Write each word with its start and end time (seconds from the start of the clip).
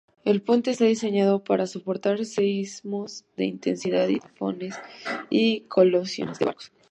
El 0.25 0.41
puente 0.41 0.71
está 0.71 0.85
diseñado 0.85 1.43
para 1.43 1.67
soportar 1.67 2.25
seísmos 2.25 3.23
de 3.37 3.45
intensidad, 3.45 4.07
tifones 4.07 4.75
y 5.29 5.65
colisiones 5.67 6.39
de 6.39 6.45
barcos. 6.45 6.71